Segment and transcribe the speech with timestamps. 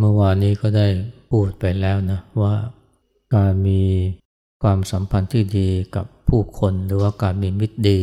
[0.00, 0.86] เมื่อวานนี้ก็ได้
[1.30, 2.54] พูดไปแล้วนะว่า
[3.34, 3.82] การมี
[4.62, 8.00] ความสัมพันธ์ที่ดีกับผู้คนหรือว่าการมีมิตรดี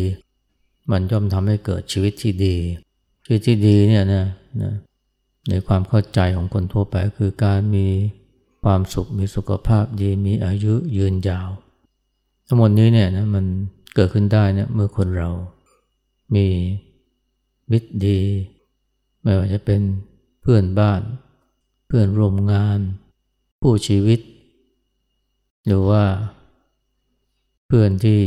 [0.91, 2.55] มันย่อมทำให้เกิดชีวิตที่ดี
[3.23, 4.25] ชีวิตที่ดีเนี่ยนะ
[4.61, 4.73] นะ
[5.49, 7.87] ในความเข้าใจของคนทั่วไปคือการมี
[8.63, 11.49] ความสุขมีสุขภาพดีมีอายุยืนยาว
[12.47, 13.45] ทั้งหมดนี้เนี่ยนะมัน
[13.95, 15.29] เกิดขึ้นได้เนี่ยเมื่อคนเรา
[16.35, 16.47] มี
[17.71, 18.19] มิตรดี
[19.21, 19.81] ไม่ว่าจะเป็น
[20.41, 21.01] เพื่อนบ้าน
[21.91, 22.79] เพื่อนร่วมงาน
[23.61, 24.19] ผู้ชีวิต
[25.65, 26.03] หรือว่า
[27.67, 28.21] เพื่อนที่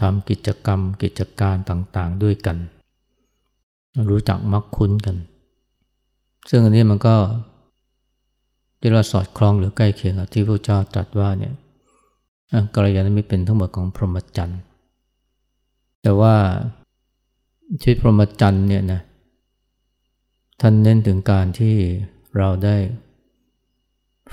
[0.00, 2.56] ทำกิจกรรมกิจการต่างๆด้วยกัน
[4.10, 5.16] รู้จักมักคุ้นกัน
[6.50, 7.16] ซึ่งอันนี้มันก็
[8.80, 11.54] ที่เราสอดคล้องหรือใกล้เคียงกับที่พระเจ้าตรัสว่าเนี่ย
[12.74, 14.60] กัลยาณมิตรเป็นทั้งหมดของพรหมจรรย์
[16.02, 16.34] แต่ว่า
[17.80, 19.00] ชีวิตพรหมจรรย์เนี่ยนะ
[20.60, 21.76] ท่านเน้นถึงการที่
[22.36, 22.76] เราได้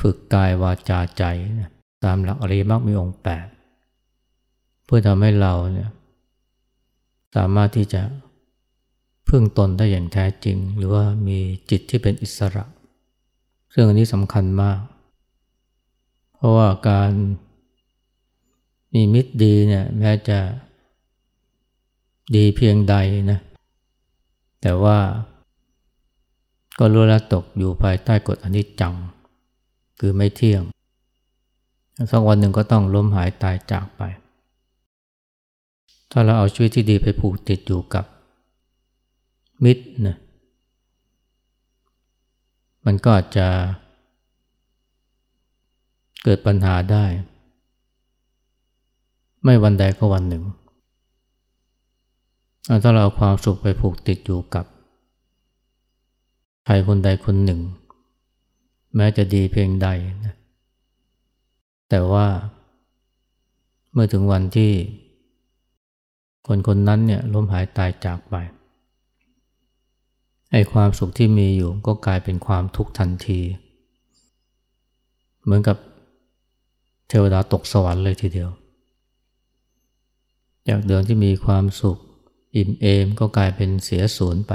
[0.01, 1.23] ฝึกกายวาจาใจ
[1.59, 1.69] นะ
[2.03, 3.47] ตามหลักอริยมรรคมีองค์แปด
[4.85, 5.89] เพื่อทำให้เราเนี่ย
[7.35, 8.01] สามารถที่จะ
[9.29, 12.65] พึ่งตนได้อย่างแท้จริง หรือว่ามีจิตที่เป็นอิสระ
[13.73, 14.79] ซึ่งอันนี้สำคัญมาก
[16.35, 17.11] เพราะว่าการ
[18.93, 20.39] มีมิตรดีเนี่ยแม้จะ
[22.35, 22.95] ดีเพียงใด
[23.31, 23.39] นะ
[24.61, 24.97] แต่ว่า
[26.79, 28.93] ก็รู้แล้วตกอยู่ภายใต้กฎอนิจจัง
[29.99, 30.61] คือไม่เที่ยง
[32.11, 34.01] สักวันหนึ่งก็ต้องล้มหายตายจากไป
[36.11, 38.05] ถ้าเราเอาชีวิตที่ดีไปผูกติดอยู่กับ
[39.63, 40.17] มิตรนะ
[42.85, 43.47] มันก็อาจจะ
[46.23, 47.05] เกิดปัญหาได้
[49.43, 50.43] ไม่วันใดก็วันหนึ่ง
[52.83, 54.65] ถ้าเราเอาความสุขไปผูกติดอยู่กับ
[56.65, 57.61] ใครคนใดคนหนึ่ง
[58.95, 59.87] แม้จะดีเพียงใด
[60.25, 60.35] นะ
[61.89, 62.27] แต่ว่า
[63.93, 64.71] เมื่อถึงวันที่
[66.47, 68.35] คนคนนั้นเนี่ยล้มหายตายจากไป
[70.51, 73.39] ไอ้ความสุขที่มีอยู่ก็กลายเป็นความทุกข์ทันที
[75.43, 75.77] เหมือนกับ
[77.07, 78.49] เทวดาตกสวรรค์เลยทีเดียว
[80.67, 81.97] จากเดิมที่มีความสุข
[82.55, 84.53] อิ่มเอมก็กลายเป็นเสียสูญไป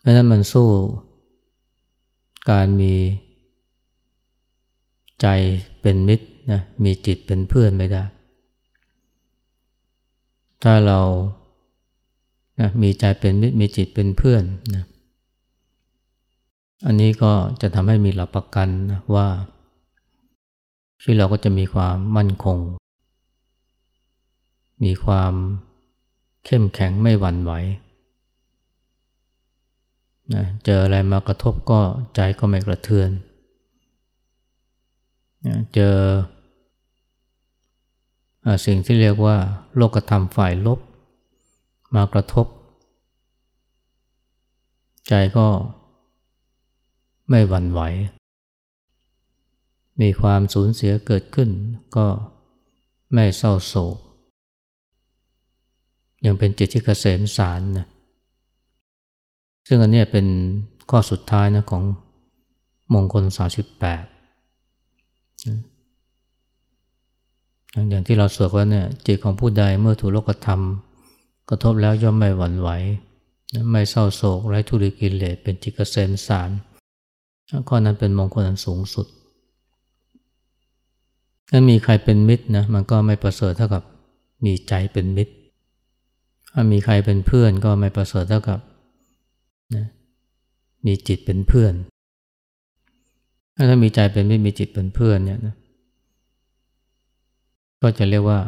[0.00, 0.68] เพราะนั้นมันสู้
[2.50, 2.94] การมี
[5.20, 5.26] ใจ
[5.80, 8.02] เป็นมิตรนะมีจิตเป็นเพื่อนไม่ได้
[10.62, 11.00] ถ้าเรา
[12.60, 14.42] นะมีใจเป็นมิตรมีจิตเป็นเพื่อน
[14.74, 14.84] นะ
[16.86, 19.28] อันนี้ก็จะทำให้มีหลักประกันนะว่า
[21.00, 22.58] ชีวิตเราก็จะมีความมั่นคง
[24.84, 25.32] มีความ
[26.44, 27.52] เข้มแข็งไม่หวั่นไหว
[30.34, 31.80] นะเจออะไรมากระทบก็
[32.14, 33.10] ใจก็ไม่กระเทือน
[35.74, 35.96] เจอ
[38.66, 39.36] สิ่งที่เรียกว่า
[39.76, 40.78] โลกธรรมฝ่ายลบ
[41.94, 42.46] มากระทบ
[45.08, 45.48] ใจก็
[47.30, 47.80] ไม่หวั่นไหว
[50.00, 51.50] มีความสูญเสียเกิดขึ้น
[51.96, 52.06] ก็
[53.14, 53.96] ไม่เศร้าโศก
[56.26, 57.86] ยังเป็นจิตที่เกษมสารนะ
[59.72, 60.26] ซึ่งอันนี้เป็น
[60.90, 61.82] ข้อสุดท้ายนะของ
[62.94, 63.36] มงคล 38
[67.90, 70.60] อย่างที่เราสวดว่าเนี่ยจิตของผู้ใดเมื่อถูกโลกธรรม
[71.48, 72.68] กระทบแล้วย่อมไม่หวั่นไหว
[73.70, 76.50] ไม่เศร้าโศกไร้ทุริกิเลสเป็นจิตเกษมสาร
[77.68, 79.06] ข้อนั้นเป็นมงคลอันสูงสุด
[81.50, 83.82] ถ้ามีใครเป็นมิตรนะมันก็ไม่ประเสริฐเท่ากับ
[84.44, 85.34] มีใจเป็นมิตร
[86.52, 88.58] ถ้ามีใครเป็นเพื่อนก็ไม่ประเสริฐเท่ากับ
[89.76, 89.86] นะ
[90.86, 91.74] มีจิตเป็นเพื่อน
[93.68, 95.56] ถ้ามีใจเป็นไมิตรมีจิตเป็นเพื่อนเนี่ยนะ
[97.82, 98.40] ก็จะเรียกว่า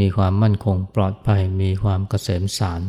[0.00, 2.80] มีความมั่นคงปลอดภัยมีความเกษมสาร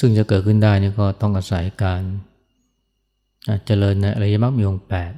[0.00, 2.02] ซึ่งจะเกิดขึ้นได้นี่ก็ต้องอาศัยการ
[3.66, 5.12] เจริญในอริยมรรคมีองค์แปด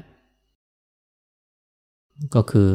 [2.34, 2.70] ก็คือ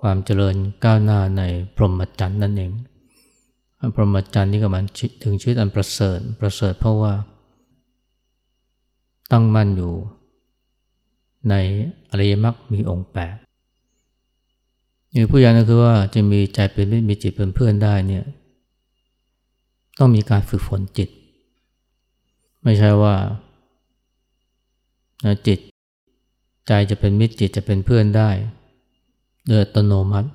[0.00, 0.54] ความเจริญ
[0.84, 1.42] ก้าวหน้าใน
[1.76, 2.72] พรหมจรรย์นั่นเอง
[3.94, 4.84] พรหมจรรย์นี่ก็มัน
[5.24, 7.12] ถึงชีวิตอันประเสริฐประเสริฐเพราะว่า
[9.32, 9.92] ตั้งมั่นอยู่
[11.50, 11.54] ใน
[12.10, 13.36] อริยมรรคมีองค์แปด
[15.14, 18.24] นี่ผู้ยานก็คือว่าจะมีใจเป็นมิตรมีจิตเป็นเพื่อนได้เนี่ย
[19.98, 21.08] ต้องมีการฝึกฝนจิต
[22.62, 23.14] ไม่ใช่ว่า
[25.46, 25.58] จิต
[26.66, 28.30] ใจจะเป็นมิตรจิตจะเป็นเพื่อนได้
[29.46, 30.28] โดยอัตโนมัติ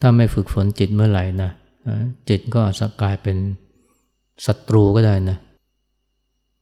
[0.00, 1.50] ถ้าไม่ฝึกฝนจิตเมื่อไหร่นะ
[2.28, 3.36] จิตก็จะกลายเป็น
[4.46, 5.38] ศัตรูก็ได้นะ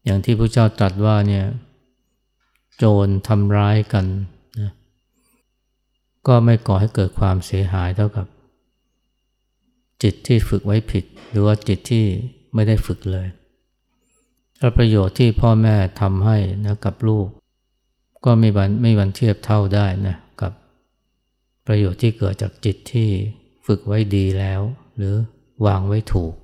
[0.05, 1.45] อย่างที่พระเจ้าตรัสว่าเนี่ย
[2.77, 4.05] โจรทำร้ายกัน
[4.61, 4.71] นะ
[6.27, 8.27] ก็ไม่ก่อให้เกิดความเสียหายเท่ากับ
[10.03, 12.05] จิตที่ฝึกไว้ผิด หรือว่าจิตที่
[12.55, 13.27] ไม่ได้ฝึกเลย
[14.59, 16.37] และประโยชน์ที่พ่อแม่ทำให้
[16.67, 17.29] นะกับลูก
[18.25, 20.53] ก็ไม่วันไม่วันเทียบเท่าได้นะกับ
[21.67, 23.09] ประโยชน์ที่เกิดจากจิตที่
[23.67, 24.61] ฝึกไว้ดีแล้ว
[24.99, 25.15] หรือ
[25.67, 26.35] วางไว้ถูก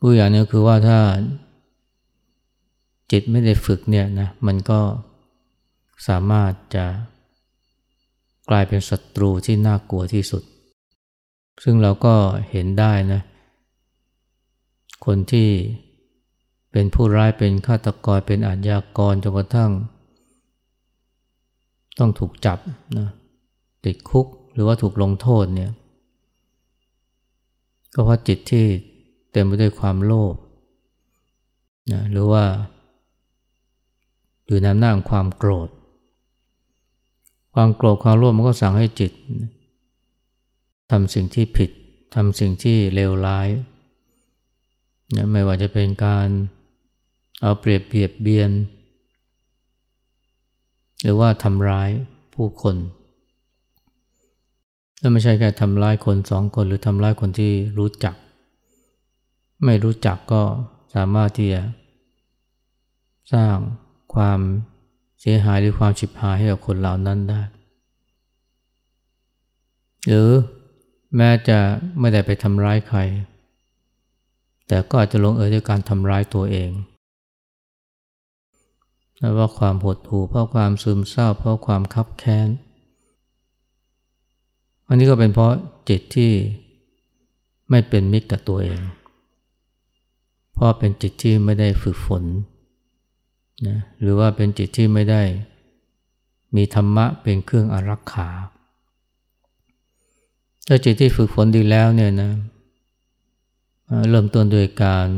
[0.00, 0.98] ผู้อย่างนี้คือว่าถ้า
[3.10, 4.80] จิตไม่ได้ฝึกเนี่ยนะมันก็
[6.08, 6.86] สามารถจะ
[8.50, 10.42] กลายเป็นศัตรูที่น่ากลัวที่สุด
[11.62, 12.14] ซึ่งเราก็
[12.50, 13.20] เห็นได้นะ
[15.04, 15.48] คนที่
[16.72, 19.70] เป็นผู้ร้ายเป็นฆาตกรเป็นอาชญากรจนกระทั่ง
[21.98, 22.58] ต้องถูกจับ
[22.98, 23.08] นะ
[23.84, 25.70] ติดคุกหรือว่าถูกลงโทษเนี่ย
[27.94, 28.66] ก็เพราะจิตที่
[29.32, 30.34] เต็มไปด้วยความโลภ
[31.92, 32.44] นะหรือว่า
[34.46, 35.68] อยู่ในอำนาจความโกรธ
[37.54, 39.12] ความโกรธความโลภมันก็สั่งให้จิต
[40.90, 41.70] ทำสิ่งที่ผิด
[42.14, 43.48] ทำสิ่งที่เลวร้าย
[45.16, 46.28] นะไม่ว่าจะเป็นการ
[47.40, 48.50] เอาเปรียบเบียดเบียน
[51.02, 51.90] หรือว่าทำร้าย
[52.34, 52.76] ผู้คน
[55.02, 58.14] แล้วไม่ใช่แค่ทำร้ายคนสองคนหรือทำร้ายคนที่รู้จัก
[59.64, 60.42] ไม่รู้จักก็
[60.94, 61.62] สามารถที่จะ
[63.32, 63.54] สร้าง
[64.14, 64.40] ความ
[65.20, 67.40] เสียหายหรือความฉิบหายให้กับคนเหล่านั้นได้
[70.06, 70.30] หรือ
[71.16, 71.58] แม้จะ
[72.00, 72.98] ไม่ได้ไปทำร้ายใคร
[74.68, 76.70] แต่ก็อาจจะลงเอยด้วยการทำร้ายตัวเอง
[79.16, 82.48] เพราะความหดหู่เพราะความซึมเศร้าเพราะความคับแค้น
[84.92, 85.52] อันนี้ก็เป็นเพราะ
[85.88, 86.32] จิตที่
[87.70, 88.80] ไม่เป็นมิตรกับตัวเอง
[90.52, 92.24] เพราะเป็นจิตที่ไม่ได้ฝึกฝน
[93.66, 95.22] นะหรือว่าเป็นจิตที่ไม่ได้
[96.56, 98.28] มีธรรมะเป็นเครื่องอารักขา
[100.66, 102.32] ถ้าจิตที่ฝึกฝนดีแล้วเนี่ยนะ
[104.08, 105.08] เริ่มต้นโดยการ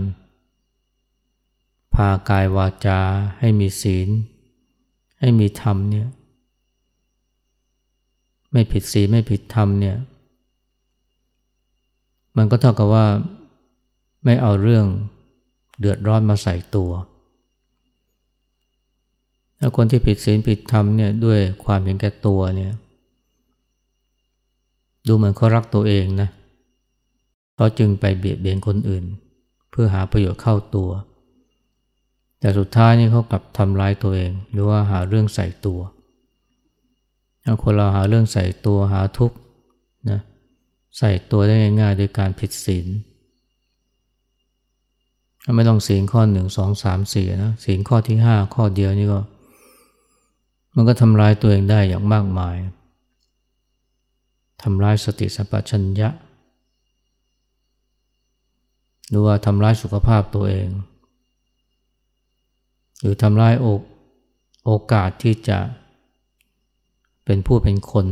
[1.94, 3.00] พากายวาจา
[3.38, 4.09] ให้มีศีล
[5.21, 6.09] ให้มีธรรมเนี่ย
[8.54, 9.96] ไม่ผิดศีลไม่ผิดธรรมเนี่ย
[12.36, 13.06] มันก็เท่ากับว่า
[14.24, 14.86] ไม่เอาเรื่อง
[15.80, 16.90] เดือดร้อนมาใส่ตัว
[19.60, 22.72] ถ้าคนที่ผิดศีลผิดธรรมเนี่ยด้วยความเห็นแก่ตัวเนี่ย
[25.06, 26.28] ดูเหมือนเขารักตัวเองนะ
[27.56, 29.04] เขาจึงไปเบียดเบียนคนอื่น
[29.70, 30.90] เพื่อหาประโยชน์เข้าตัว
[32.40, 35.80] แต่สุดท้ายนี่เขากลับทำร้ายตัวเอง หรือว่าหาเรื่องใส่ตัว
[37.62, 39.37] คนเราหาเรื่องใส่ตัวหาทุกข์
[40.11, 40.20] นะ
[40.99, 42.87] ใส่ตัวได้ง่ายๆโดยการผิดศีล
[45.56, 49.20] ไม่ต้องศีลข้อหนึ่งสองสามสี่นะศีลข้อที่ห้าข้อเดียวนี่ก็
[50.75, 52.56] มันก็ทำร้ายตัวเองได้อย่างมากมาย
[54.62, 56.09] ทำร้ายสติสัมปชัญญะ
[59.09, 60.68] หรือว่าทำร้ายสุขภาพตัวเอง
[63.00, 63.80] หรือทำลายโอก
[64.64, 65.59] โอกาสที่จะ
[67.25, 68.07] เป็นผู้เป็นคน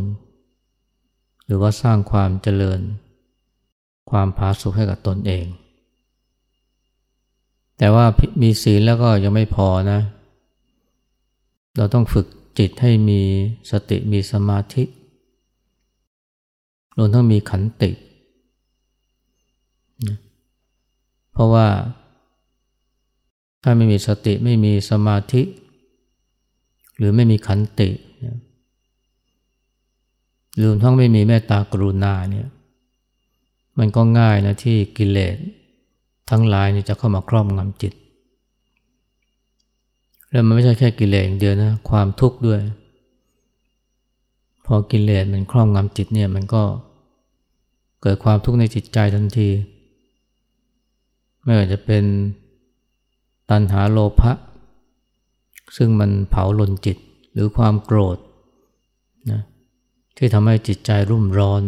[1.46, 2.80] หรือว่าสร้างความเจริญ
[4.10, 5.46] ความผาสุกให้กับตนเอง
[7.78, 8.06] แต่ว่า
[8.42, 10.00] มีศีลแล้วก็ยังไม่พอนะ
[11.76, 12.26] เราต้องฝึก
[12.58, 13.20] จิตให้มี
[13.70, 14.84] สติมีสมาธิ
[16.96, 17.90] รวมทั้งมีขันติ
[21.32, 21.68] เพราะว่า
[23.62, 25.42] ถ้าไม่มีสติไม่มีสมาธิ
[26.96, 27.88] หรือไม่มีขันติ
[30.60, 32.48] รือทั้งไม่มีเมตตากรุณาเนี่ย
[33.78, 35.36] มันก็ง่ายนะที่กิเลส
[36.30, 37.92] ทั้งหลายนี่จะเข้ามาครอบงำจิต
[40.30, 42.60] แล้วมันไม่ใช่แค่กิเลสอย่างเดียวนะความทุกข์ด้วย
[44.66, 46.62] พอกิเลสมันครอบงำจิตเนี่ยมันก็
[48.02, 49.48] เกิดความทุกข์ในจิตใจทันที
[51.44, 52.04] ไม่ว่าจะเป็น
[53.50, 54.32] ตัณหาโลภะ
[55.76, 56.96] ซึ่งมันเผาลนจิต
[57.32, 58.18] หรือความโกรธ
[59.30, 59.40] นะ
[60.16, 61.62] ที่ทำให้จิตใจรุ่มร้อน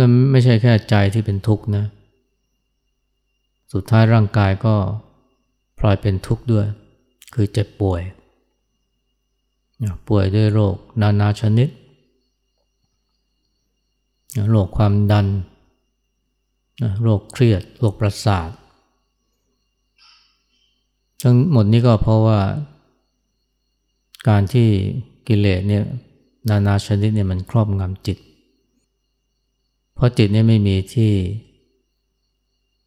[0.00, 1.84] มันไม่ใช่แค่ใจที่เป็นทุกข์นะ
[3.72, 4.74] สุดท้ายร่างกายก็
[5.78, 6.66] พลอยเป็นทุกข์ด้วย
[7.34, 8.02] คือเจ็บป่วย
[10.08, 11.68] ป่วยด้วยโรคนานาชนิด
[14.50, 15.26] โรคความดัน
[17.02, 18.50] โรคเครียด โรคประสาท
[21.22, 22.40] ทั้งหมดนี้ก็เพราะว่า
[24.28, 24.68] การที่
[25.32, 25.84] กิเลสเนี่ย
[26.48, 28.18] นานาชนิดเนี่ยมันครอบงำจิต
[29.94, 31.12] เพราะจิตเนี่ยไม่มีที่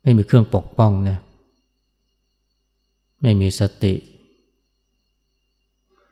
[0.04, 1.20] ไม่มีเครื่องปกป้องเนี่ย
[3.22, 3.94] ไม่มีสติ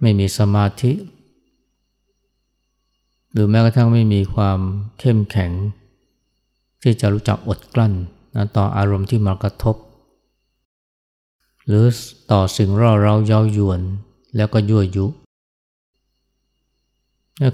[0.02, 0.92] ไม่มีสมาธิ
[3.32, 4.60] หรือแม้กระทั่งไม่มีความ
[5.00, 5.52] เข้มแข็ง
[6.82, 7.94] ที่จะรู้จักอดกลั้น
[8.36, 9.76] นะต่ออารมณ์ที่มากระทบ
[11.68, 11.86] หรือ
[12.32, 13.82] ต่อสิ่งร่อเร้าเย้ายวน
[14.36, 15.06] แล้วก็ยั่วยุ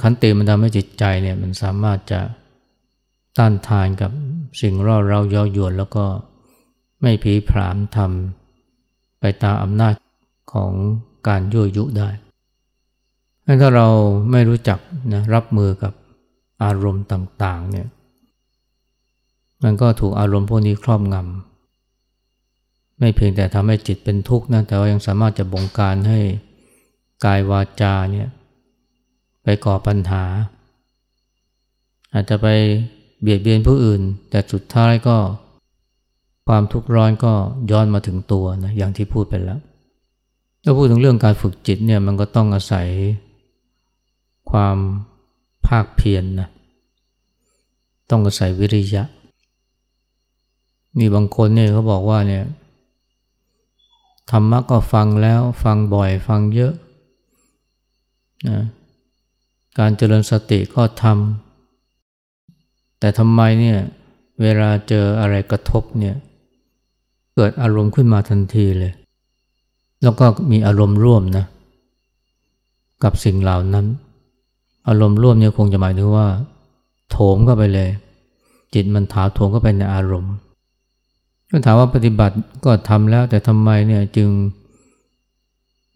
[0.03, 2.21] ขันติมันทำให้จิตใจเนี่ยมันสามารถจะ
[3.37, 4.11] ต้านทานกับ
[4.61, 6.05] สิ่งร่อเราเย้ายวน แล้วก็
[7.01, 9.93] ไม่ผีผามทำไปตามอำนาจ
[10.53, 10.71] ของ
[11.27, 12.09] การยั่วยุได้
[13.61, 13.87] ถ้าเรา
[14.31, 14.79] ไม่รู้จัก
[15.13, 15.93] นะรับมือกับ
[16.63, 17.87] อารมณ์ต่างๆเนี่ย
[19.63, 26.19] มันก็ถูกอารมณ์พวกนี้ครอบงำไม่เพียงแต่ทำให้จิตเป็นทุกข์นะแต่ว่ายังสามารถจะบงการให้
[27.25, 28.29] กายวาจาเนี่ย
[29.49, 30.23] ไปก่อปัญหา
[32.13, 32.47] อาจจะไป
[33.21, 35.17] เบียดเบียนผู้อื่น แต่สุดท้ายก็
[36.47, 37.33] ความทุกข์ร้อนก็
[37.71, 39.59] ย้อนมาถึงตัวนะอย่างที่พูดไปแล้ว
[40.63, 42.87] ถ้าพูดถึงเรื่องการฝึกจิตเนี่ยมันก็ต้องอาศัย
[44.51, 44.77] ความ
[45.67, 46.49] ภาคเพียรนนะ
[48.09, 49.03] ต้องอาศัยวิริยะ
[50.97, 52.45] มีบางคนเนี่ยเขาบอกว่าเนี่ย
[54.31, 56.73] ธรรมะก็ฟังแล้วฟังบ่อยฟังเยอะ
[58.49, 58.61] นะ
[59.79, 63.79] การเจริญสติก็ทำแต่ทำไมเนี่ย
[64.41, 66.15] เวลาเจออะไรกระทบเนี่ย
[67.35, 68.93] เกิดอารมณ์ขึ้นมาทันทีเลย
[70.03, 71.45] แล้วก็มีอารมณ์ร่วมนะ
[73.03, 73.85] กับสิ่งเหล่านั้น
[74.87, 76.27] อารมณ์ร่วมเนี่ยคงจะหมายถึงว่า
[77.11, 77.89] โถมเข้าไปเลย
[78.73, 80.33] จิตมันถาโถมเข้าไปในอารมณ์
[81.49, 84.29] ก็ถามว่าปฏิบัติก็ทำแล้วแต่ทำไมเนี่ยจึง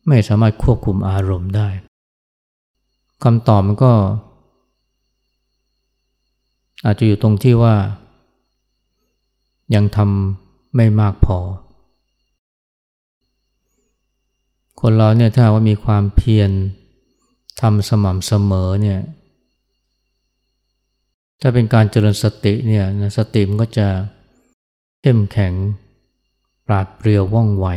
[0.07, 1.69] ไม่สามารถควบคุมอารมณ์ได้
[3.23, 3.93] คำตอบมันก็
[6.85, 7.75] อาจจะอยู่ตรงที่ว่า
[9.75, 11.39] ยังทำไม่มากพอ
[14.81, 16.51] คนเราเนี่ยถ้าว่ามีความเพียร
[17.61, 18.99] ทำสม่ำเสมอเนี่ย
[21.41, 22.85] ถ้าเป็นการเจริญสติเนี่ย
[23.17, 23.87] สติมันก็จะ
[25.01, 25.53] เข้มแข็ง
[26.67, 27.67] ปราดเปรียวว่องไว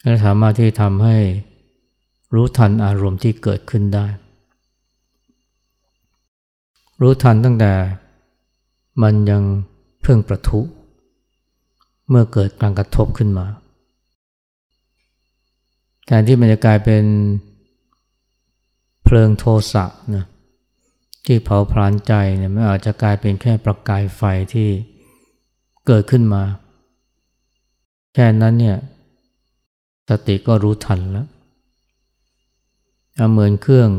[0.00, 1.16] และสามารถที่ทำให้
[2.34, 4.06] รู้ทันอารมณ์ที่เกิดขึ้นได้
[7.00, 7.72] รู้ทันตั้งแต่
[9.02, 9.42] มันยัง
[10.02, 10.60] เพิ่งประทุ
[12.08, 13.46] เมื่อเกิดการกระทบขึ้นมา
[16.06, 17.04] แทนที่มันจะกลายเป็น
[19.04, 19.84] เพลิงโทสะ
[20.14, 20.24] นะ
[21.24, 24.22] ที่เผาพลานใจเนี่ยมันอาจจะกลายเป็นแค่ประกายไฟ
[24.52, 24.68] ที่
[25.86, 26.42] เกิดขึ้นมา
[28.14, 28.78] แค่นั้นเนี่ย
[30.08, 31.26] สติก็รู้ทันแล้ว
[33.30, 33.90] เหมือนเครื่อง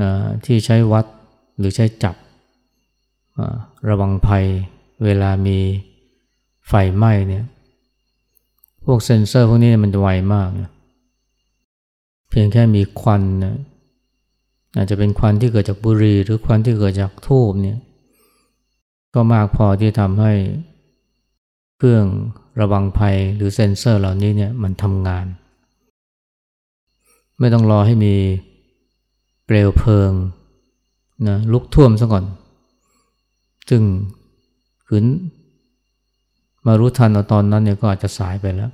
[0.00, 0.02] อ
[0.44, 1.04] ที่ใช้วัด
[1.58, 2.16] หรือใช้จับ
[3.88, 4.44] ระวังภัย
[5.04, 5.58] เวลามี
[6.68, 7.44] ไฟไหม้เนี่ย
[8.84, 10.70] พวกเซ็นเซอร์พวกนี้มันจะไวมากนะ
[12.30, 13.56] เพียงแค่มีควันนะ
[14.76, 17.78] อาจจะเป็นควันที่เกิดจากบุหรี่หรือควันที่เกิดจากทูบเนี่ย
[19.14, 20.32] ก็มากพอที่ทำให้
[21.78, 22.04] เครื่อง
[22.60, 25.26] ระวังภัยหรือเซ็นเซอร์เหล่านี้เนี่ยมันทำงาน
[27.38, 28.14] ไม่ต้องรอให้มี
[29.46, 30.12] เปลวเพลิง
[31.28, 32.24] นะลุกท่วมซะก่อน
[33.70, 33.82] ซึ่ง
[34.86, 35.04] ขืน
[36.66, 38.70] มารู้ทันเอาตอนนั้นเนี่ยก็อาจจะสายไปแล้ว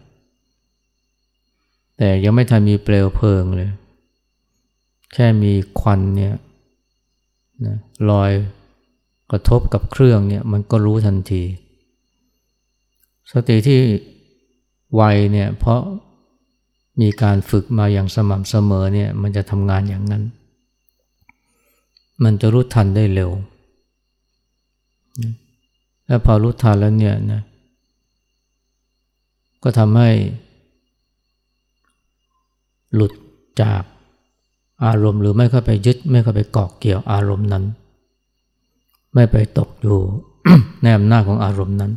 [1.97, 3.71] แต่ยังไม่ทันมีเปลวเพลิงเลย
[5.13, 6.35] แค่มีควันเนี่ย
[7.67, 7.77] นะ
[8.11, 8.31] ลอย
[9.31, 11.43] กระทบกับเครื่องเนี่ยมันก็รู้ทันที
[13.33, 13.79] สติที่
[14.95, 15.03] ไว
[15.33, 15.81] เนี่ยเพราะ
[17.01, 20.23] มีการฝึกมาอย่างสม่ำเสมอเนี่ยมันจะทำงานอย่างนั้น
[22.25, 23.31] มันจะรู้ทันได้เร็ว
[26.07, 27.43] แล้วพอรู้ทันแล้วเนี่ยนะ
[29.63, 30.11] ก็ทำให้
[32.95, 33.13] หลุด
[33.63, 33.83] จาก
[34.85, 37.65] อารมณ์หรือไม่เข้าไปยึด ไม่เข้าไปเกาะเกี่ยวอารมณ์นั้น
[39.15, 39.99] ไม่ไปตกอยู่
[40.83, 41.93] ในอำนาจของอารมณ์นั้น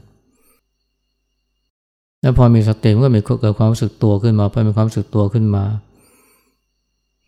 [2.22, 5.64] แล้วพอมีสติมันก็มีเกิดความรู้สึกตัวขึ้นมาพอมีความรู้สึกตัวขึ้นมา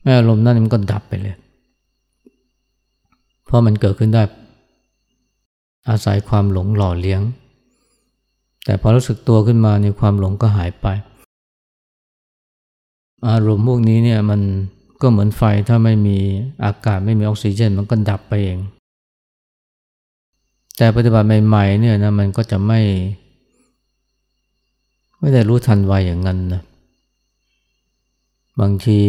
[0.03, 1.35] แม่อารมณ์นั้นมันก็ดับไปเลย
[3.45, 4.23] เพราะมันเกิดขึ้นได้
[5.89, 7.21] อาศัยความหลงหล่อเลี้ยง
[8.65, 10.87] แต่พอรู้สึกตัวขึ้นมาในความหลงก็หายไป
[13.29, 14.41] อารมณ์พวกนี้เนี่ยมัน
[15.01, 16.17] ก็เหมือนไฟถ้าไม่มี
[16.65, 18.59] อากาศไม่มีออกซิเจน มันก็ดับไปเอง
[20.77, 22.79] แต่ปฏิบัติใหม่ๆเนี่ยนะมันก็จะไม่
[25.19, 26.61] ไม่ได้รู้ทันไวอย่างนั้นนะ
[28.59, 28.99] บางที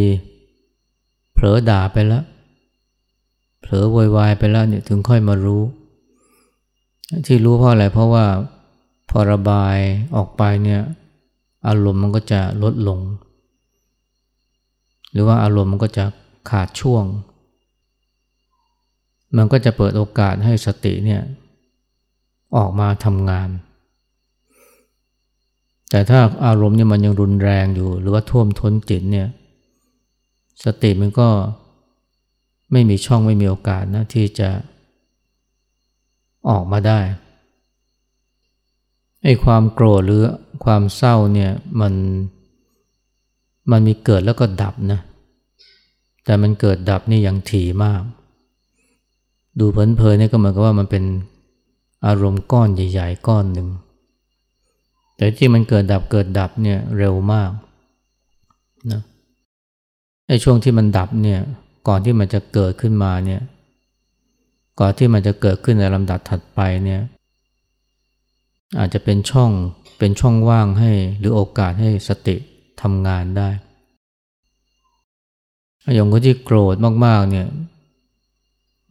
[1.33, 2.25] เผลอด่าไปแล้ว
[3.61, 5.62] เผลอวอยวายไปแล้วเนี่ยถึงค่อยมารู้
[7.26, 8.25] ที่รู้เพราะอะไร เพราะว่า
[9.11, 9.76] พอระบาย
[10.17, 10.81] ออกไปเนี่ย
[11.69, 13.00] อารมณ์มันก็จะลดลง
[15.11, 16.05] หรือว่าอารมณ์มันก็จะ
[16.50, 17.05] ขาดช่วง
[19.37, 21.23] มันก็จะเปิดโอกาสให้สติเนี่ย
[22.57, 23.49] ออกมาทำงาน
[25.90, 29.28] แต่ถ้าอารมณ์เนี่ยมันยังรุนแรงอยู่ หรือว่าท่วมท้นจิตเนี่ย
[30.64, 31.28] สติมันก็
[32.73, 34.50] ไม่มีช่องไม่มีโอกาสนะที่จะ
[36.49, 37.00] ออกมาได้
[39.25, 40.23] ไอ้ความโกรธหรือ
[40.64, 41.94] ความเศร้าเนี่ยมัน
[43.70, 45.00] มันมีเกิดแล้วก็ดับนะ
[46.25, 48.02] แต่มันเกิดดับนี่อย่างถี่มาก
[49.61, 51.04] ดูเพลินๆเนี่ยก็เหมือนกับว่ามันเป็น
[52.06, 53.68] อารมณ์ก้อนใหญ่ ๆ ก้อนหนึ่ง
[55.21, 57.50] แต่ที่มันเกิดดับเกิดดับเนี่ยเร็วมาก
[58.91, 59.00] นะ
[60.29, 61.41] ไอ้ช่วงที่มันดับเนี่ย
[61.89, 63.41] ก่อนที่มันจะเกิดขึ้นมาเนี่ย
[64.81, 67.00] ก่อนที่มันจะเกิดขึ้นในลำดับถัดไปเนี่ย
[68.79, 69.50] อาจจะเป็นช่อง
[69.99, 72.37] เป็นช่องว่างให้หรือโอกาสให้สติ
[72.83, 73.49] ทำงานได้
[75.95, 76.75] อย่างคนที่โกรธ
[77.05, 77.49] มากๆเนี่ย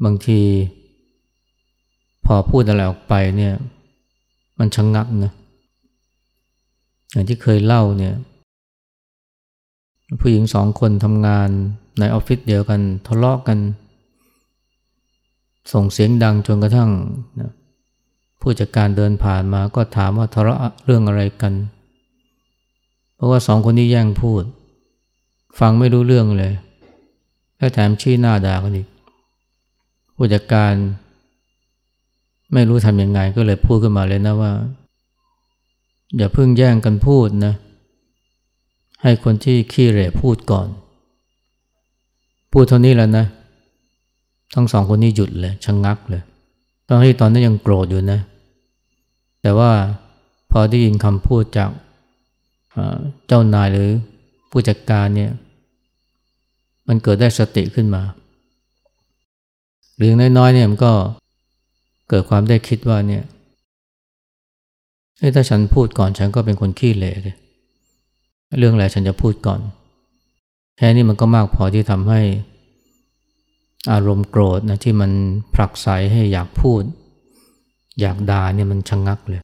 [0.03, 0.41] บางที
[2.25, 3.53] พอพูดอะไรออกไปเนี่ย
[4.59, 5.33] มันชะงงักนะ
[7.11, 8.15] อย่างที่เคยเล่าเนี่ย
[10.21, 11.49] ผู้หญิงสองคนทำงาน
[11.99, 13.59] ในออฟฟิศเดียวกันทะเลาะกกัน
[15.73, 16.89] ส่งเสียงดังจนกระทั่ง
[17.39, 17.51] นะ
[18.41, 21.53] ผู้จัดการเดินผ่านมาก็ถามว่าทะเลาะเรื่องอะไรกัน
[23.15, 24.43] เพราะว่าสองคนนี้แย่งพูด
[25.59, 26.53] ฟังไม่รู้เรื่องเลย
[27.57, 28.87] แล้วแถมชี้หน้าด่ากันอีก
[30.15, 30.73] ผู้จัดการ
[32.53, 34.51] ไม่รู้ทำยังไงก็เลยพูดขึ้นมาเลยนะว่า
[36.17, 37.53] อย่าเพิ่งแย่งกันพูดนะ
[39.01, 40.67] ให้คนที่ขี้เหร่พูดก่อน
[42.51, 43.25] พูดเท่านี้แล้วนะ
[44.53, 46.23] ทั้งสองคนนี้หยุดเลยชะงงักเลย
[46.87, 48.19] ตอนที่ตอนนั้นยังโกรธอยู่นะ
[49.41, 49.71] แต่ว่า
[50.51, 51.69] พอได้ยินคำพูดจาก
[53.27, 53.89] เจ้านายหรือ
[54.49, 55.31] ผู้จัดการเนี่ย
[56.87, 58.03] มันเกิดได้สติขึ้นมา
[59.95, 60.93] หรือน้อยๆเนี่ยมันก็
[62.09, 63.23] เกิดความได้คิดว่าเนี่ย
[65.35, 67.35] ถ้าฉันพูดก่อนฉันก็เป็นคนขี้เหร่เลย
[68.59, 69.59] เรื่องอะไรฉันจะพูดก่อน
[70.77, 72.21] แค่นี้มันก็มากพอที่ทำให้
[73.91, 75.11] อารมณ์โกรธนะที่มัน
[75.53, 76.81] ผลักไสให้อยากพูด
[77.99, 79.41] อยากด่าเนี่ยมันชะงงักเลย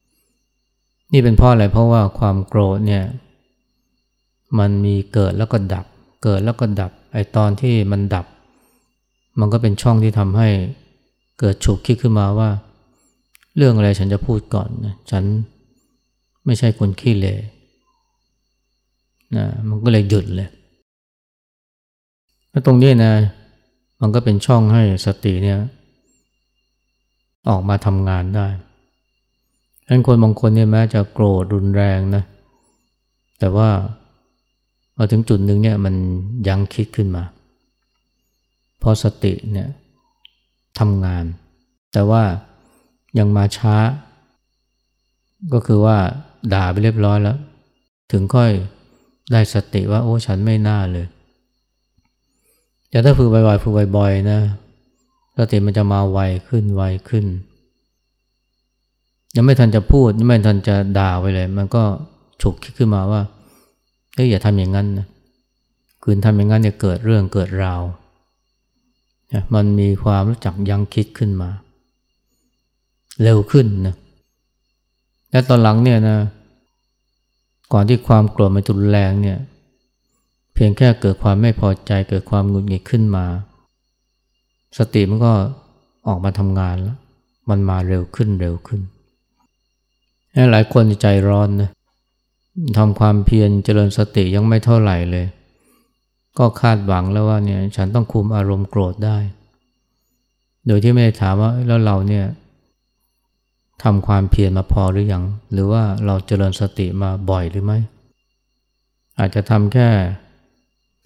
[1.14, 3.04] นี่เป็นเพราะอะไรเพราะว่าความโกรธเนี่ย
[4.60, 5.86] มันมีเกิดแล้วก็ดับ
[6.24, 8.26] เกิดแล้วก็ดับไอตอนที่มันดับ
[9.40, 10.50] มันก็เป็นช่องที่ทำให้
[11.40, 12.50] เกิดฉุกคิดขึ้นมาว่า
[13.58, 15.24] เรื่องอะไรฉันจะพูดก่อนนะฉัน
[16.46, 17.28] ไม่ใช่คนขี้เล
[19.36, 20.50] นะมันก็เลยหยุดเลย
[22.50, 23.14] แล้วตรงนี้นะ
[24.02, 25.60] มันก็เป็นช่องให้สติเนี่ย
[27.50, 28.48] ออกมาทำงานได้
[29.82, 32.24] ดังนั้นคนบางคนเนี่ยแม้จะโกรธรุนแรงนะ
[33.40, 33.70] แต่ว่า
[34.96, 35.96] พอถึงจุดหนึ่งเนี่ยมัน
[36.48, 37.24] ยังคิดขึ้นมา
[38.80, 39.68] เพราะสติเนี่ย
[40.80, 41.26] ทำงาน
[41.94, 42.24] แต่ว่า
[43.20, 43.76] ยังมาช้า
[45.54, 45.98] ก็คือว่า
[46.54, 47.38] ด่าไปเรียบร้อยแล้ว
[48.12, 48.52] ถึงค่อย
[49.32, 51.06] ได้สติว่า โอ้ฉันไม่น่าเลย
[52.90, 54.40] แต่ถ้าฝึกบ่อยๆฝึกบ่อยๆนะ
[55.38, 57.26] สติมันจะมาไวขึ้นไวขึ้น
[59.36, 61.84] ยังไม่ทันจะพูดยังไม่ทันจะด่าไปเลย มันก็
[62.42, 63.22] ฉุกคิดขึ้นมาว่า
[64.16, 65.08] เฮ้ยอย่าทำอย่างนั้นนะ
[66.04, 67.82] คืนทำอย่างนั้นเนี่ยเกิดเรื่องเกิดราว
[69.56, 71.50] มันมีความรู้จักยังคิดขึ้นมา
[73.24, 73.96] เร็วขึ้นนะ
[75.36, 76.18] และตอนหลังเนี่ยนะ
[77.74, 79.40] ก่อนที่ความโกรธมันจุนแรงเนี่ย
[80.54, 83.26] เพียงแค่เกิดความไม่พอใจเกิดความหงุดหงิดขึ้นมา
[84.78, 85.34] สติมันก็
[86.08, 86.98] ออกมาทำงานแล้ว
[87.50, 88.82] มันมาเร็วขึ้นเร็วขึ้น
[90.52, 91.70] หลายคนใจร้อนนะ
[92.78, 95.26] ทำความเพียรเจริญสติยังไม่เท่าไหร่เลย
[96.38, 99.18] ก็คาดหวังแล้วว่าเนี่ยฉันต้องคุมอารมณ์โกรธได้
[100.68, 102.26] โดยที่ไม่ได้ถามว่าแล้วเราเนี่ย
[103.84, 107.78] ทำความเพียรมาพอหรือยัง หรือว่าเราเจริญสติมาบ่อยหรือไม่
[109.20, 109.90] อาจจะทำแค่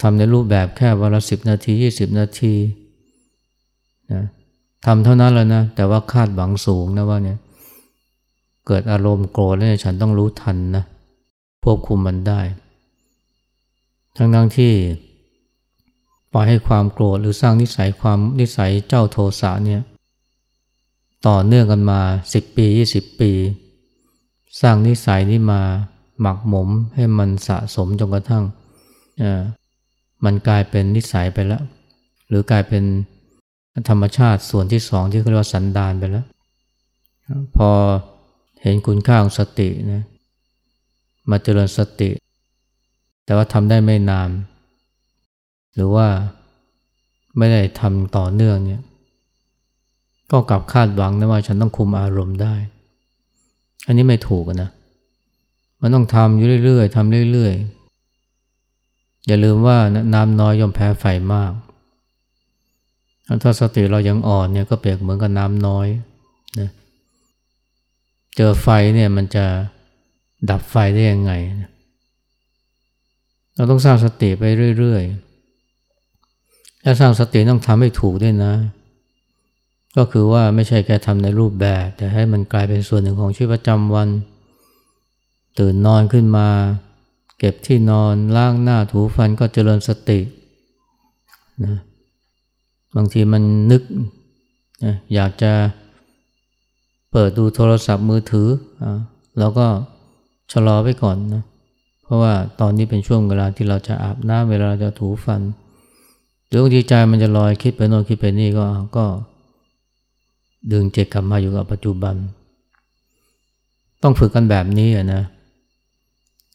[0.01, 2.55] ทำในรูปแบบแค่วันละสิบนาทียี่สิบนาที
[4.11, 4.23] นะ
[4.85, 7.37] ทำเท่านั้นแล้วนะ แต่ว่าคาดหวังสูงนะว่าเนี่ย
[8.67, 10.83] เกิดอารมณ์โกรธเนี่ยฉันต้องรู้ทันนะ
[11.63, 12.41] ควบคุมมันได้
[14.17, 14.73] ทั้งทั้งที่
[16.33, 19.81] ปล่อยให้ความโกรธหรือสร้างนิสัยความนิสัยเจ้าโทสะเนี่ย
[21.27, 21.99] ต่อเนื่องกันมา
[22.33, 23.31] สิบปียี่สิบปี
[24.61, 25.61] สร้างนิสัยนี้มา
[26.21, 28.43] หมักหมมให้มันสะสมจนกระทั่ง
[30.25, 31.63] มันกลายเป็นนิสัยไปแล้ว
[32.27, 32.83] หรือกลายเป็น
[33.89, 36.25] ธรรมชาติส่วนที่สองที่เรียกว่าสันดานไปแล้ว
[37.55, 37.69] พอ
[38.61, 40.03] เห็นคุณค่าของสตินะ
[41.29, 42.09] มาเจริญสติ
[43.25, 44.29] แต่ว่าทำได้ไม่นาน
[45.75, 46.07] หรือว่า
[47.37, 48.81] ไม่ได้ทำต่อเนื่องเนี่ย
[50.31, 52.55] ก็กลับคาดหวังนะว่าฉันต้องคุมอารมณ์ได้
[53.87, 54.69] อันนี้ไม่ถูกนะ
[55.81, 59.77] มันต้องทำอยู่เรื่อยๆทำเรื่อยๆ อย่าลืมว่า
[60.13, 61.51] น้ำน้อยย่อมแพ้ไฟมาก
[63.43, 65.87] ถ้าสติเรายังอ่อนเนี่ยก็เปรียบเหมือนกับน้ำน้อย
[66.59, 66.69] นะ
[68.35, 69.45] เจอไฟเนี่ยมันจะ
[70.49, 71.31] ดับไฟได้ยังไง
[73.55, 74.43] เราต้องสร้างสติไป
[74.79, 78.53] เรื่อยๆ และสร้างสติต้องทำให้ถูกด้วยนะ
[79.99, 84.09] ก็คือว่าไม่ใช่แค่ทำในรูปแบบ แต่ให้มันกลายเป็นส่วนหนึ่งของชีวิตประจำวัน
[85.59, 86.47] ตื่นนอนขึ้นมา
[87.39, 90.19] เก็บที่นอนล้างหน้าถูฟันก็เจริญสติ
[91.65, 91.75] นะ
[92.95, 93.81] บางทีมันนึก
[94.85, 95.51] นะอยากจะ
[97.11, 98.49] เปิดดูโทรศัพท์มือถือ
[98.81, 98.83] อ
[99.39, 99.67] แล้วก็
[100.51, 101.43] ชะลอไว้ก่อนนะ
[102.03, 105.41] เพราะว่าตอนนี้เป็นช่วงเวลาที่เราจะอาบน้ำเวลาจะถูฟัน
[106.47, 108.65] หรือบางทีใจมันจะลอยคิดไปโน่นคิดไปนี่ก็
[108.97, 109.05] ก็
[110.71, 112.15] ดึงจิตกลับมาอยู่กับปัจจุบัน
[114.03, 115.23] ต้องฝึกกันแบบนี้นะ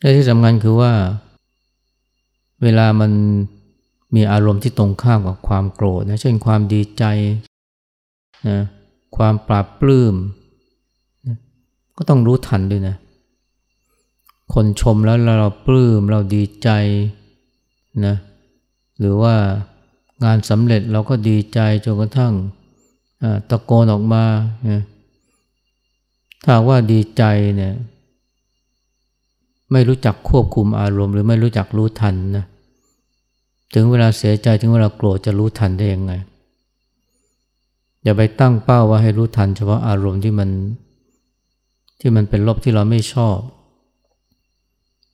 [0.00, 0.92] และที่สำคัญคือว่า
[2.62, 3.12] เวลามัน
[4.14, 7.04] มีอารมณ์ที่ตรงข้ามกับความโกรธนะเช่นความดีใจ
[8.48, 8.58] นะ
[9.16, 10.14] ความปราบปลื้ม
[11.26, 11.36] นะ
[11.96, 12.96] ก็ต้องรู้ทันด้วยนะ
[14.54, 16.68] คนชมแล้วเราปลื้มเราดีใจ
[18.06, 18.14] นะ
[18.98, 19.34] หรือว่า
[20.24, 22.32] งานสำเร็จเราก็ดีใจจนกระทั่ง
[23.50, 24.24] ตะโกนออกมา
[26.44, 27.22] ถ้าว่าดีใจ
[27.56, 27.74] เนี่ย
[29.72, 32.44] ไม่รู้จักควบคุมอารมณ์ หรือไม่รู้จักรู้ทันนะ
[33.74, 36.12] ถึงเวลาเสียใจถึงเวลาโกรธจะรู้ทันได้ยังไง
[38.02, 40.50] อย่าไปตั้งเป้าว่าให้รู้ทัน เฉพาะอารมณ์ที่มัน
[42.00, 43.38] ที่มันเป็นลบที่เราไม่ชอบ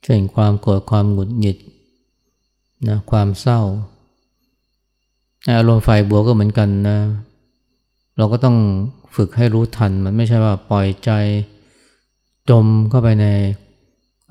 [0.04, 1.58] เช่นความโกรธความหงุดหงิด
[2.88, 3.60] นะความเศร้า
[5.56, 6.98] อารมณ์ฝ่ายบวกก็เหมือนกันนะ
[8.16, 8.56] เราก็ต้อง
[9.16, 11.10] ฝึกให้รู้ทัน มันไม่ใช่ว่าปล่อยใจ
[12.50, 13.26] จมเข้าไปใน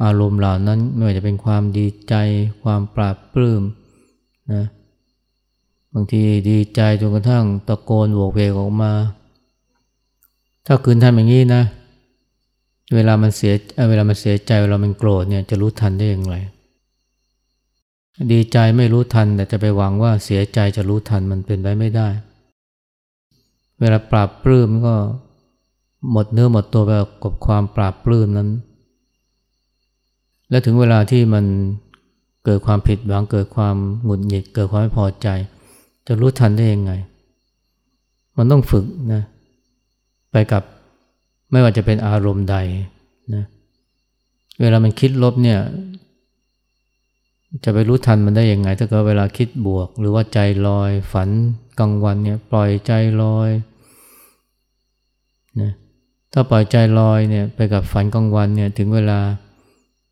[0.04, 2.16] อารมณ์เหล่านั้น ไม่ว่าจะเป็นความดีใจ
[2.64, 3.62] ความปราบปลื้ม
[4.54, 4.66] นะ
[5.94, 8.92] บางทีดีใจจนกระทั่งตะโกนโวกเวกออกมา
[10.66, 11.64] ถ้าคืนทำอย่างนี้นะ
[12.96, 13.54] เวลามันเสีย
[13.90, 16.36] เวลามันเสียใจเวลามันโกรธเนี่ยจะรู้ทันได้อย่างไร
[18.32, 22.08] ดีใจไม่รู้ทันแต่จะไปหวังว่าเสียใจจะรู้ทันมันเป็นไปไม่ได้
[23.80, 24.96] เวลาปราบปลื้มก็
[26.12, 26.92] หมดเนื้อหมดตัวไป
[27.24, 28.50] กับความปราบปลื้มนั้น
[30.50, 31.46] และถึงเวลาที่มัน
[32.46, 35.28] เกิดความผิดหวังเกิดความหงุดหงิดเกิดความไม่พอใจ
[36.08, 36.92] จะรู้ทันได้ยังไง
[38.38, 39.24] มันต้องฝึกนะ
[40.32, 40.64] ไปกับ
[41.52, 42.56] ไม่ว่าจะเป็นอารมณ์ใด
[43.36, 43.44] นะ
[44.62, 45.60] เวลามันคิดลบเนี่ย
[47.64, 51.30] จะไปรู้ทันมันได้ยังไง ถ้าเกิดเวลาคิดบวก หรือว่าใจลอยฝัน
[51.80, 53.50] กลางวันเนี่ยปล่อยใจลอย
[55.62, 55.72] นะ
[56.34, 59.20] ถ้าปล่อยใจลอยเนี่ยไปกับฝันกลางวันเนี่ยถึงเวลา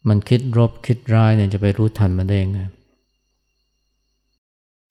[0.08, 2.60] มันคิดรบคิดร้ายเนี่ยจะไปรู้ทันมันได้ยังไง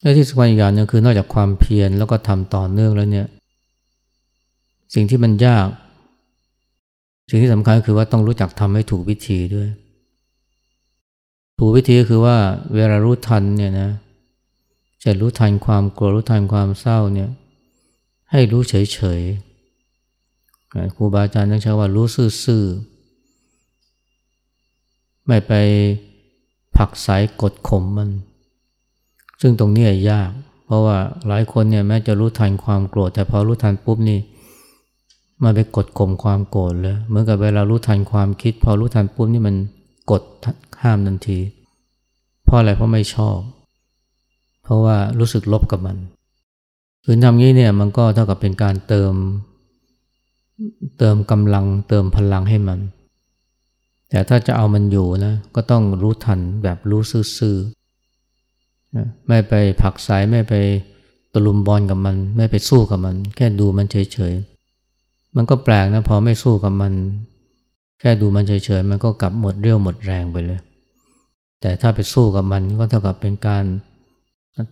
[0.03, 3.27] และที่สำคัญอีกอย่างนึงคือนอกจากความเพียรแล้วก็ทำต่อเนื่องแล้วเนี่ย
[4.95, 5.69] สิ่งที่มันยาก
[7.31, 9.69] สิ่งที่สำคัญคือว่าต้องรู้จักทำให้ถูกวิธีด้วย
[11.59, 12.37] ถูกวิธีก็คือว่า
[12.75, 13.91] เวลารู้ทันเนี่ยนะ
[15.05, 17.31] จะรู้ทันความกลัวรู้ทันความเศร้าเนี่ย
[18.31, 19.21] ให้รู้เฉย
[20.97, 22.07] ครูบาอาจารย์ต้องใช้ว่ารู้
[22.45, 25.53] ซื่อๆไม่ไป
[26.77, 28.11] ผักสายกดข่มมัน
[29.41, 30.31] ซึ่งตรงนี้ยาก
[30.67, 30.97] เพราะว่า
[31.29, 34.19] หลายคนเนี่ยแม้จะรู้ทันความโกรธ แต่พอรู้ทันปุ๊บนี่
[35.43, 39.57] มันไปกดข่มความโกรธเลยเหมือนกับเวลารู้ทันความคิด พอรู้ทันปุ๊บนี่มัน
[40.11, 40.23] กด
[40.83, 41.39] ห้ามทันที
[42.45, 43.39] เพราะอะไรเพราะไม่ชอบ
[44.63, 45.97] เพราะว่ารู้สึกลบกับมัน
[47.05, 49.13] คือทำงี้เนี่ยมันก็เท่ากับเป็นการเติม
[50.99, 52.79] เติมกำลังเติมพลังให้มัน
[54.11, 57.03] แต่ถ้าจะเอามันอยู่นะก็ต้องรู้ทันแบบรู้
[57.39, 60.55] ซื่อๆไม่ไปผักสายไม่ไป
[61.33, 66.93] ตะลุมบอลกับมัน ไม่ไปสู้กับมัน แค่ดูมันเฉยๆมันก็แปลกนะพอไม่สู้กับมัน
[68.01, 70.61] แค่ดูมันเฉยๆมันก็กลับหมดเรี่ยวหมดแรงไปเลย
[71.61, 73.65] แต่ถ้าไปสู้กับมันก็เท่ากับเป็นการ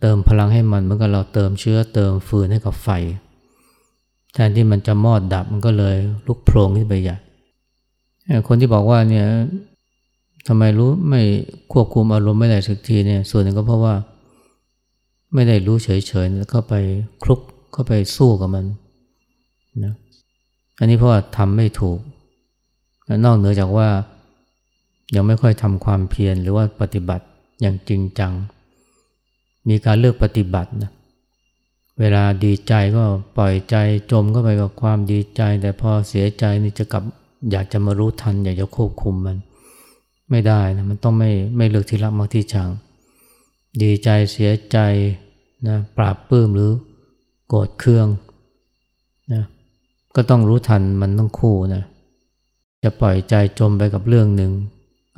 [0.00, 2.88] เติมพลังให้มันเหมือนกับเราเติมเชื้อเติมฟืนให้กับไฟ
[4.34, 7.16] แทนที่มันจะมอดดับมันก็เลยลุกโพลงขึ้นไปใหญ่
[8.48, 9.26] คนที่บอกว่าเนี่ย
[10.46, 11.22] ทำไมรู้ไม่
[11.72, 13.94] ควบคุมอารมณ์ไม่ได้สักทีเนี่ยส่วนหนึ่งก็เพราะว่า
[15.34, 15.88] ไม่ได้รู้เฉ
[16.24, 16.74] ยๆแล้วก็ไป
[17.22, 17.40] คลุก
[17.72, 18.64] เข้าไปสู้กับมัน
[19.84, 19.94] นะ
[20.78, 21.98] อันนี้เพราะว่าทำไม่ถูก
[23.24, 23.88] นอกเหนือจากว่า
[25.14, 27.24] ยังไม่ค่อยทำความเพียรหรือว่าปฏิบัติ
[27.60, 28.32] อย่างจริงจัง
[29.68, 30.90] มีการเลือกปฏิบัตินะ
[32.00, 33.04] เวลาดีใจก็
[33.36, 33.76] ปล่อยใจ
[34.10, 37.02] จมเข้าไปกับความดีใจ แต่พอเสียใจนี่จะกลับ
[37.50, 39.36] อยากจะมารู้ทัน อยากจะควบคุมมัน
[40.30, 42.68] ไม่ได้นะมันต้องไม่ไม่เลือกที่รักมากที่ชัง
[43.82, 44.78] ดีใจเสียใจ
[45.68, 46.70] นะปราบปื้มหรือ
[47.48, 48.06] โกรธเคือง
[49.32, 49.42] นะ
[50.16, 51.82] ก็ต้องรู้ทันมันต้องคู่นะ
[52.82, 54.52] จะปล่อยใจจมไปกับเรื่องหนึ่ง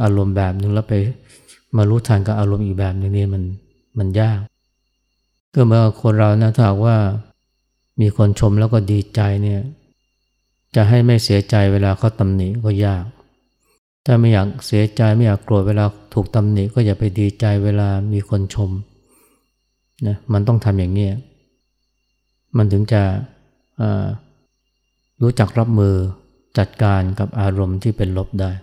[0.02, 0.94] อารมณ์แบบหนึ่งแล้วไป
[1.76, 3.42] มารู้ทันกับอารมณ์อีกแบบหนึ่งนี่มัน
[3.98, 4.40] มันยาก
[5.58, 6.96] ก็เมื่อคนเรานะถ้าว่า
[8.00, 9.60] มีคนชมแล้วก็ดีใจเนี่ย
[10.74, 13.04] จะให้ไม่เสียใจเวลาเขาตำหนิก็ยาก
[14.04, 18.70] ถ้าไม่อยากเสียใจไม่อยากโกรธเวลาถูกตำหนิก็อย่าไปดีใจเวลามีคนชม
[20.06, 21.08] นะมันต้องทำอย่างนี้
[22.56, 23.02] มันถึงจะ
[25.22, 25.94] รู้จักรับมือ
[26.58, 28.52] จัดการกับอารมณ์ที่เป็นลบได้